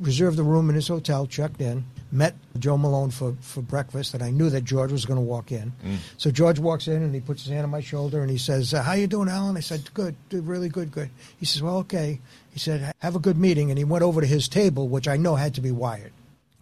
reserved 0.00 0.36
the 0.36 0.42
room 0.42 0.68
in 0.68 0.74
his 0.74 0.88
hotel, 0.88 1.26
checked 1.26 1.60
in, 1.60 1.84
met 2.10 2.34
Joe 2.58 2.76
Molloy 2.76 3.10
for, 3.10 3.34
for 3.40 3.60
breakfast, 3.60 4.14
and 4.14 4.22
I 4.22 4.30
knew 4.30 4.50
that 4.50 4.64
George 4.64 4.90
was 4.90 5.04
going 5.04 5.18
to 5.18 5.24
walk 5.24 5.52
in. 5.52 5.72
So 6.16 6.30
George 6.30 6.58
walks 6.58 6.88
in 6.88 7.02
and 7.02 7.14
he 7.14 7.20
puts 7.20 7.42
his 7.44 7.52
hand 7.52 7.64
on 7.64 7.70
my 7.70 7.80
shoulder 7.80 8.22
and 8.22 8.30
he 8.30 8.38
says, 8.38 8.74
uh, 8.74 8.82
"How 8.82 8.94
you 8.94 9.06
doing, 9.06 9.28
Alan?" 9.28 9.56
I 9.56 9.60
said, 9.60 9.92
"Good, 9.94 10.16
good, 10.30 10.46
really 10.46 10.68
good, 10.68 10.90
good." 10.90 11.10
He 11.38 11.46
says, 11.46 11.62
"Well, 11.62 11.76
okay." 11.78 12.20
He 12.54 12.60
said, 12.60 12.94
"Have 13.00 13.16
a 13.16 13.18
good 13.18 13.36
meeting," 13.36 13.70
and 13.70 13.76
he 13.76 13.84
went 13.84 14.04
over 14.04 14.20
to 14.20 14.26
his 14.26 14.46
table, 14.48 14.86
which 14.86 15.08
I 15.08 15.16
know 15.16 15.34
had 15.34 15.54
to 15.56 15.60
be 15.60 15.72
wired. 15.72 16.12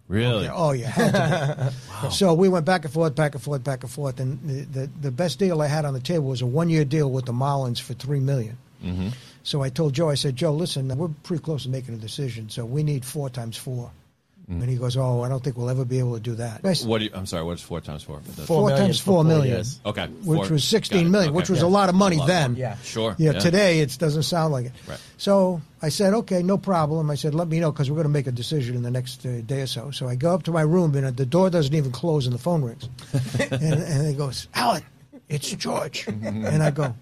Really? 0.07 0.49
Oh 0.51 0.71
yeah, 0.71 0.89
had 0.89 1.11
to 1.13 1.73
be. 2.01 2.09
So 2.09 2.33
we 2.33 2.49
went 2.49 2.65
back 2.65 2.83
and 2.83 2.91
forth, 2.91 3.15
back 3.15 3.35
and 3.35 3.43
forth, 3.43 3.63
back 3.63 3.83
and 3.83 3.91
forth, 3.91 4.19
and 4.19 4.39
the, 4.43 4.79
the 4.79 4.89
the 5.01 5.11
best 5.11 5.37
deal 5.37 5.61
I 5.61 5.67
had 5.67 5.85
on 5.85 5.93
the 5.93 5.99
table 5.99 6.25
was 6.25 6.41
a 6.41 6.47
one 6.47 6.69
year 6.71 6.83
deal 6.83 7.11
with 7.11 7.25
the 7.25 7.31
Marlins 7.31 7.79
for 7.79 7.93
three 7.93 8.19
million. 8.19 8.57
Mm-hmm. 8.83 9.09
So 9.43 9.61
I 9.61 9.69
told 9.69 9.93
Joe, 9.93 10.09
I 10.09 10.15
said, 10.15 10.35
Joe, 10.35 10.51
listen, 10.51 10.87
we're 10.97 11.09
pretty 11.23 11.43
close 11.43 11.63
to 11.63 11.69
making 11.69 11.93
a 11.93 11.97
decision, 11.97 12.49
so 12.49 12.65
we 12.65 12.81
need 12.81 13.05
four 13.05 13.29
times 13.29 13.55
four. 13.55 13.91
And 14.49 14.69
he 14.69 14.75
goes, 14.75 14.97
Oh, 14.97 15.21
I 15.21 15.29
don't 15.29 15.41
think 15.43 15.55
we'll 15.57 15.69
ever 15.69 15.85
be 15.85 15.99
able 15.99 16.15
to 16.15 16.19
do 16.19 16.35
that. 16.35 16.61
I 16.65 16.73
said, 16.73 16.87
What 16.87 16.99
do 16.99 17.05
you, 17.05 17.11
I'm 17.13 17.25
sorry, 17.25 17.43
what's 17.45 17.61
four 17.61 17.79
times 17.81 18.03
four? 18.03 18.19
Four, 18.21 18.45
Four 18.45 18.67
million 18.67 18.85
times 18.87 18.99
four 18.99 19.13
four 19.15 19.23
million. 19.23 19.55
years. 19.55 19.79
Okay. 19.85 20.07
which 20.25 20.49
was 20.49 20.49
got 20.49 20.59
sixteen 20.61 21.07
it. 21.07 21.09
million, 21.09 21.29
Okay. 21.29 21.37
which 21.37 21.49
was 21.49 21.59
Yeah. 21.61 21.65
a 21.65 21.69
lot 21.69 21.87
of 21.89 21.95
money 21.95 22.17
lot 22.17 22.27
then. 22.27 22.51
more. 22.51 22.59
Yeah. 22.59 22.75
Sure. 22.83 23.15
Yeah, 23.17 23.31
today 23.33 23.79
it 23.79 23.97
doesn't 23.97 24.23
sound 24.23 24.51
like 24.51 24.65
it. 24.65 24.71
Right. 24.87 24.99
So 25.17 25.61
I 25.81 25.89
said, 25.89 26.13
okay, 26.13 26.43
no 26.43 26.57
problem. 26.57 27.09
I 27.09 27.15
said, 27.15 27.33
let 27.33 27.47
me 27.47 27.59
know 27.61 27.71
because 27.71 27.89
we're 27.89 27.95
going 27.95 28.03
to 28.05 28.09
make 28.09 28.27
a 28.27 28.31
decision 28.33 28.75
in 28.75 28.83
the 28.83 28.91
next 28.91 29.25
uh, 29.25 29.41
day 29.45 29.61
or 29.61 29.67
so. 29.67 29.91
So 29.91 30.07
I 30.09 30.15
go 30.15 30.33
up 30.33 30.43
to 30.43 30.51
my 30.51 30.61
room 30.61 30.93
and 30.95 31.05
uh, 31.05 31.11
the 31.11 31.25
door 31.25 31.49
doesn't 31.49 31.73
even 31.73 31.91
close 31.91 32.25
and 32.25 32.33
the 32.35 32.39
phone 32.39 32.63
rings. 32.63 32.89
and, 33.39 33.63
and 33.63 34.07
he 34.07 34.13
goes, 34.13 34.47
"Alan, 34.53 34.83
it's 35.29 35.49
George. 35.51 36.05
and 36.07 36.61
I 36.61 36.69
go, 36.69 36.93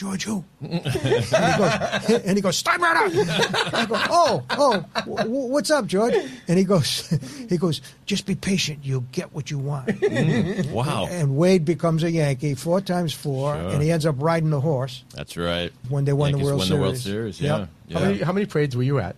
George 0.00 0.24
who? 0.24 0.42
and, 0.62 0.80
he 0.86 1.58
goes, 1.58 2.10
and 2.24 2.36
he 2.38 2.40
goes, 2.40 2.62
Steinbrenner. 2.62 3.74
I 3.74 3.84
go, 3.84 3.96
oh, 4.08 4.42
oh, 4.52 4.84
w- 5.00 5.16
w- 5.18 5.46
what's 5.52 5.70
up, 5.70 5.84
George? 5.84 6.14
And 6.48 6.58
he 6.58 6.64
goes, 6.64 7.06
he 7.50 7.58
goes, 7.58 7.82
just 8.06 8.24
be 8.24 8.34
patient. 8.34 8.78
You'll 8.82 9.04
get 9.12 9.34
what 9.34 9.50
you 9.50 9.58
want. 9.58 9.88
Mm, 9.88 10.70
wow. 10.72 11.06
And 11.10 11.36
Wade 11.36 11.66
becomes 11.66 12.02
a 12.02 12.10
Yankee, 12.10 12.54
four 12.54 12.80
times 12.80 13.12
four, 13.12 13.54
Sure. 13.54 13.68
and 13.72 13.82
he 13.82 13.90
ends 13.92 14.06
up 14.06 14.14
riding 14.18 14.48
the 14.48 14.60
horse 14.62 15.04
That's 15.14 15.36
right. 15.36 15.70
when 15.90 16.06
they 16.06 16.14
won 16.14 16.30
Yankees 16.30 16.46
the 16.46 16.54
World 16.54 16.60
win 16.60 16.66
Series. 16.68 16.78
the 16.78 16.82
World 16.82 16.96
Series. 16.96 17.40
Yeah. 17.42 17.58
Yep. 17.58 17.68
yeah. 17.88 17.98
How, 17.98 18.04
many, 18.06 18.18
how 18.20 18.32
many 18.32 18.46
parades 18.46 18.74
were 18.74 18.82
you 18.82 19.00
at? 19.00 19.16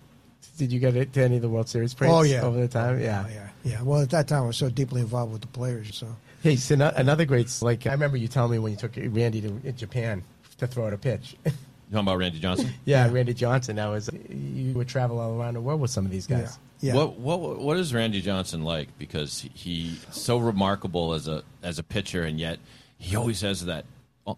Did 0.57 0.73
you 0.73 0.81
get 0.81 0.97
it 0.97 1.13
to 1.13 1.23
any 1.23 1.37
of 1.37 1.41
the 1.43 1.49
World 1.49 1.69
Series 1.69 1.93
parades? 1.93 2.13
Oh, 2.13 2.23
yeah. 2.23 2.41
over 2.41 2.59
the 2.59 2.67
time. 2.67 2.99
Yeah. 2.99 3.23
Oh, 3.25 3.29
yeah, 3.33 3.49
yeah. 3.63 3.81
Well, 3.83 4.01
at 4.01 4.09
that 4.09 4.27
time, 4.27 4.43
I 4.43 4.47
was 4.47 4.57
so 4.57 4.69
deeply 4.69 4.99
involved 4.99 5.31
with 5.31 5.39
the 5.41 5.47
players. 5.47 5.95
So 5.95 6.07
Hey, 6.41 6.57
so 6.57 6.75
another 6.97 7.23
great 7.23 7.49
like 7.61 7.87
I 7.87 7.93
remember 7.93 8.17
you 8.17 8.27
telling 8.27 8.51
me 8.51 8.59
when 8.59 8.73
you 8.73 8.77
took 8.77 8.97
Randy 8.97 9.39
to 9.39 9.71
Japan 9.71 10.23
to 10.55 10.67
throw 10.67 10.87
out 10.87 10.93
a 10.93 10.97
pitch. 10.97 11.35
You 11.45 11.51
talking 11.91 11.99
about 12.07 12.17
Randy 12.17 12.39
Johnson? 12.39 12.71
yeah, 12.85 13.09
Randy 13.11 13.33
Johnson. 13.33 13.75
That 13.75 13.87
was 13.87 14.09
you 14.29 14.73
would 14.73 14.87
travel 14.87 15.19
all 15.19 15.39
around 15.39 15.53
the 15.55 15.61
world 15.61 15.79
with 15.81 15.91
some 15.91 16.05
of 16.05 16.11
these 16.11 16.27
guys. 16.27 16.57
yeah, 16.79 16.95
What 16.95 17.17
what 17.19 17.59
what 17.59 17.77
is 17.77 17.93
Randy 17.93 18.21
Johnson 18.21 18.63
like? 18.63 18.97
Because 18.97 19.41
he, 19.41 19.51
he's 19.53 20.05
so 20.11 20.37
remarkable 20.37 21.13
as 21.13 21.27
a 21.27 21.43
as 21.61 21.79
a 21.79 21.83
pitcher, 21.83 22.23
and 22.23 22.39
yet 22.39 22.59
he 22.97 23.15
always 23.15 23.41
has 23.41 23.65
that 23.65 23.85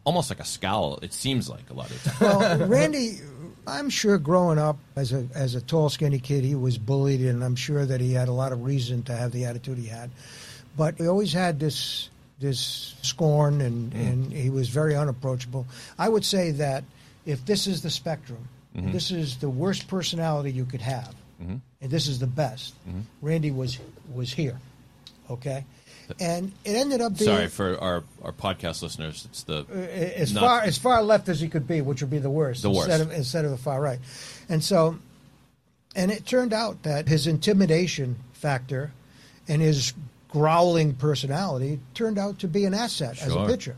almost 0.05 0.29
like 0.29 0.39
a 0.39 0.45
scowl. 0.45 0.99
It 1.01 1.13
seems 1.13 1.49
like 1.49 1.69
a 1.69 1.73
lot 1.73 1.89
of 1.91 2.03
the 2.03 2.09
time. 2.09 2.59
well, 2.59 2.67
Randy, 2.67 3.19
I'm 3.67 3.89
sure 3.89 4.17
growing 4.17 4.57
up 4.59 4.77
as 4.95 5.13
a 5.13 5.27
as 5.33 5.55
a 5.55 5.61
tall, 5.61 5.89
skinny 5.89 6.19
kid, 6.19 6.43
he 6.43 6.55
was 6.55 6.77
bullied, 6.77 7.21
and 7.21 7.43
I'm 7.43 7.55
sure 7.55 7.85
that 7.85 8.01
he 8.01 8.13
had 8.13 8.27
a 8.27 8.33
lot 8.33 8.51
of 8.51 8.63
reason 8.63 9.03
to 9.03 9.15
have 9.15 9.31
the 9.31 9.45
attitude 9.45 9.77
he 9.77 9.87
had. 9.87 10.09
But 10.77 10.97
he 10.97 11.07
always 11.07 11.31
had 11.31 11.59
this 11.59 12.09
this 12.39 12.95
scorn, 13.01 13.61
and 13.61 13.93
mm. 13.93 14.07
and 14.07 14.33
he 14.33 14.49
was 14.49 14.69
very 14.69 14.95
unapproachable. 14.95 15.65
I 15.97 16.09
would 16.09 16.25
say 16.25 16.51
that 16.51 16.83
if 17.25 17.45
this 17.45 17.67
is 17.67 17.81
the 17.81 17.89
spectrum, 17.89 18.47
mm-hmm. 18.75 18.91
this 18.91 19.11
is 19.11 19.37
the 19.37 19.49
worst 19.49 19.87
personality 19.87 20.51
you 20.51 20.65
could 20.65 20.81
have, 20.81 21.15
mm-hmm. 21.41 21.57
and 21.81 21.91
this 21.91 22.07
is 22.07 22.19
the 22.19 22.27
best. 22.27 22.73
Mm-hmm. 22.87 23.01
Randy 23.21 23.51
was 23.51 23.79
was 24.13 24.33
here, 24.33 24.59
okay, 25.29 25.65
and 26.19 26.51
it 26.63 26.75
ended 26.75 27.01
up 27.01 27.17
being 27.17 27.29
Sorry 27.29 27.47
for 27.47 27.79
our, 27.79 28.03
our 28.23 28.31
podcast 28.31 28.81
listeners. 28.81 29.25
It's 29.29 29.43
the 29.43 29.59
uh, 29.59 29.73
uh, 29.73 29.75
as 29.75 30.33
Not- 30.33 30.41
far 30.41 30.61
as 30.61 30.77
far 30.77 31.01
left 31.03 31.29
as 31.29 31.39
he 31.39 31.47
could 31.47 31.67
be, 31.67 31.81
which 31.81 32.01
would 32.01 32.11
be 32.11 32.19
the 32.19 32.29
worst, 32.29 32.61
The 32.61 32.69
worst. 32.69 32.89
instead 32.89 33.01
of 33.01 33.11
instead 33.11 33.45
of 33.45 33.51
the 33.51 33.57
far 33.57 33.81
right. 33.81 33.99
And 34.49 34.63
so, 34.63 34.97
and 35.95 36.11
it 36.11 36.25
turned 36.25 36.53
out 36.53 36.83
that 36.83 37.07
his 37.07 37.27
intimidation 37.27 38.17
factor 38.33 38.91
and 39.47 39.61
his 39.61 39.93
growling 40.29 40.93
personality 40.93 41.79
turned 41.93 42.17
out 42.17 42.39
to 42.39 42.47
be 42.47 42.65
an 42.65 42.73
asset 42.73 43.21
as 43.21 43.27
a 43.27 43.31
Sure. 43.31 43.47
pitcher. 43.47 43.75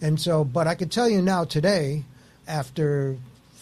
And 0.00 0.20
so, 0.20 0.44
but 0.44 0.66
I 0.66 0.74
can 0.74 0.88
tell 0.88 1.08
you 1.08 1.22
now 1.22 1.44
today, 1.44 2.04
after 2.48 3.16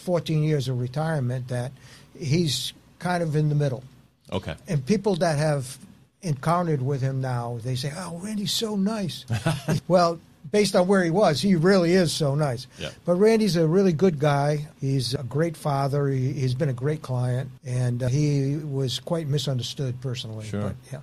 14 0.05 0.43
years 0.43 0.69
of 0.69 0.81
retirement, 0.81 1.49
that 1.49 1.73
he's 2.19 2.73
kind 2.99 3.23
of 3.23 3.37
in 3.37 3.49
the 3.49 3.55
middle 3.55 3.83
okay. 4.33 4.55
and 4.69 4.85
people 4.85 5.17
that 5.17 5.39
have 5.39 5.79
encountered 6.23 6.83
with 6.83 7.01
him 7.01 7.21
now, 7.21 7.59
they 7.63 7.75
say, 7.77 7.93
"Oh, 7.97 8.19
Randy's 8.19 8.53
so 8.53 8.77
nice." 8.77 9.25
well, 9.89 10.19
based 10.51 10.75
on 10.77 10.87
where 10.87 11.03
he 11.03 11.11
was, 11.11 11.41
he 11.41 11.55
really 11.55 11.93
is 11.93 12.13
so 12.13 12.35
nice. 12.35 12.67
Yeah. 12.79 12.91
But 13.05 13.15
Randy's 13.15 13.57
a 13.57 13.67
really 13.67 13.93
good 13.93 14.19
guy. 14.19 14.67
He's 14.81 15.15
a 15.15 15.23
great 15.23 15.57
father. 15.57 16.09
He, 16.09 16.33
he's 16.33 16.55
been 16.55 16.69
a 16.69 16.75
great 16.75 17.03
client, 17.03 17.51
and 17.65 18.03
uh, 18.03 18.09
he 18.09 18.57
was 18.57 19.01
quite 19.01 19.29
misunderstood 19.29 20.01
personally. 20.01 20.47
Sure. 20.47 20.61
But, 20.63 20.77
yeah. 20.93 21.01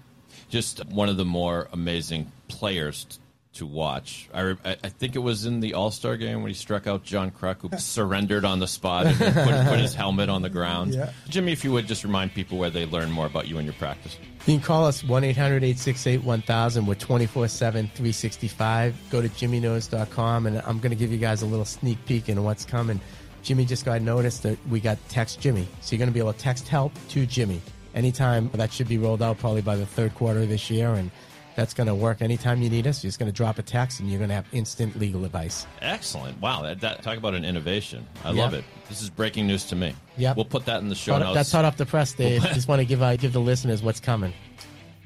Just 0.49 0.85
one 0.87 1.09
of 1.09 1.17
the 1.17 1.25
more 1.25 1.67
amazing 1.73 2.31
players 2.47 3.05
t- 3.05 3.17
to 3.53 3.65
watch. 3.65 4.29
I, 4.33 4.41
re- 4.41 4.55
I 4.63 4.71
I 4.83 4.89
think 4.89 5.15
it 5.15 5.19
was 5.19 5.45
in 5.45 5.59
the 5.59 5.73
All 5.73 5.91
Star 5.91 6.15
game 6.15 6.41
when 6.41 6.49
he 6.49 6.53
struck 6.53 6.87
out 6.87 7.03
John 7.03 7.31
Kruk, 7.31 7.57
who 7.61 7.69
surrendered 7.77 8.45
on 8.45 8.59
the 8.59 8.67
spot 8.67 9.07
and 9.07 9.17
put, 9.17 9.33
put 9.33 9.79
his 9.79 9.93
helmet 9.95 10.29
on 10.29 10.41
the 10.41 10.49
ground. 10.49 10.93
Yeah. 10.93 11.11
Jimmy, 11.27 11.51
if 11.51 11.63
you 11.63 11.71
would 11.71 11.87
just 11.87 12.03
remind 12.03 12.33
people 12.33 12.57
where 12.57 12.69
they 12.69 12.85
learn 12.85 13.11
more 13.11 13.25
about 13.25 13.47
you 13.47 13.57
and 13.57 13.65
your 13.65 13.73
practice. 13.73 14.17
You 14.45 14.53
can 14.53 14.61
call 14.61 14.85
us 14.85 15.03
1 15.03 15.23
800 15.25 15.57
868 15.63 16.23
1000. 16.23 16.85
We're 16.85 16.95
24 16.95 17.47
7, 17.49 17.87
365. 17.87 18.95
Go 19.09 19.21
to 19.21 19.27
jimmyknows.com, 19.27 20.45
and 20.45 20.61
I'm 20.65 20.79
going 20.79 20.91
to 20.91 20.95
give 20.95 21.11
you 21.11 21.17
guys 21.17 21.41
a 21.41 21.45
little 21.45 21.65
sneak 21.65 21.97
peek 22.05 22.29
into 22.29 22.41
what's 22.41 22.63
coming. 22.63 23.01
Jimmy 23.43 23.65
just 23.65 23.85
got 23.85 24.01
noticed 24.01 24.43
that 24.43 24.57
we 24.69 24.79
got 24.79 24.97
Text 25.09 25.39
Jimmy. 25.39 25.67
So 25.81 25.95
you're 25.95 25.99
going 25.99 26.09
to 26.09 26.13
be 26.13 26.19
able 26.19 26.33
to 26.33 26.39
text 26.39 26.67
help 26.67 26.91
to 27.09 27.25
Jimmy. 27.25 27.61
Anytime 27.97 28.49
that 28.53 28.71
should 28.71 28.87
be 28.87 28.99
rolled 28.99 29.23
out 29.23 29.39
probably 29.39 29.61
by 29.63 29.75
the 29.75 29.85
third 29.87 30.13
quarter 30.13 30.41
of 30.41 30.49
this 30.49 30.69
year, 30.69 30.93
and 30.93 31.09
that's 31.55 31.73
going 31.73 31.87
to 31.87 31.95
work 31.95 32.21
anytime 32.21 32.61
you 32.61 32.69
need 32.69 32.85
us. 32.85 33.03
You're 33.03 33.09
just 33.09 33.17
going 33.17 33.31
to 33.31 33.35
drop 33.35 33.57
a 33.57 33.63
text, 33.63 33.99
and 33.99 34.07
you're 34.07 34.19
going 34.19 34.29
to 34.29 34.35
have 34.35 34.45
instant 34.51 34.99
legal 34.99 35.25
advice. 35.25 35.65
Excellent. 35.81 36.39
Wow. 36.39 36.61
That, 36.61 36.79
that, 36.81 37.01
talk 37.01 37.17
about 37.17 37.33
an 37.33 37.43
innovation. 37.43 38.05
I 38.23 38.29
Yeah. 38.33 38.43
love 38.43 38.53
it. 38.53 38.63
This 38.87 39.01
is 39.01 39.09
breaking 39.09 39.47
news 39.47 39.65
to 39.65 39.75
me. 39.75 39.95
Yep. 40.17 40.35
We'll 40.35 40.45
put 40.45 40.65
that 40.65 40.81
in 40.81 40.89
the 40.89 40.95
show 40.95 41.13
Hot- 41.13 41.21
notes. 41.23 41.33
That's 41.33 41.51
hot 41.51 41.65
off 41.65 41.75
the 41.77 41.87
press, 41.87 42.13
Dave. 42.13 42.43
just 42.53 42.67
want 42.67 42.81
to 42.81 42.85
give 42.85 43.01
uh, 43.01 43.15
give 43.17 43.33
the 43.33 43.41
listeners 43.41 43.81
what's 43.81 43.99
coming. 43.99 44.31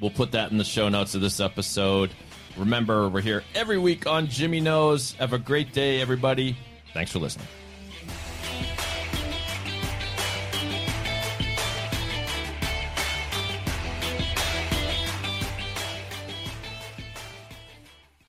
We'll 0.02 0.12
put 0.12 0.34
that 0.34 0.52
in 0.52 0.58
the 0.58 0.66
show 0.66 0.90
notes 0.90 1.16
of 1.16 1.22
this 1.22 1.40
episode. 1.40 2.12
Remember, 2.58 3.08
we're 3.08 3.22
here 3.22 3.46
every 3.56 3.78
week 3.78 4.06
on 4.06 4.28
Jimmy 4.28 4.60
Knows. 4.60 5.14
Have 5.14 5.32
a 5.32 5.38
great 5.40 5.72
day, 5.72 6.02
everybody. 6.02 6.58
Thanks 6.94 7.10
for 7.14 7.20
listening. 7.20 7.48